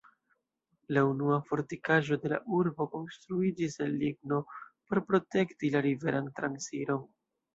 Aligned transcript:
La 0.97 1.01
unua 1.09 1.35
fortikaĵo 1.49 2.17
de 2.23 2.31
la 2.31 2.39
urbo 2.61 2.87
konstruiĝis 2.95 3.77
el 3.87 3.93
ligno, 4.05 4.41
por 4.89 5.03
protekti 5.11 5.73
la 5.77 5.83
riveran 5.89 6.33
transiron. 6.41 7.07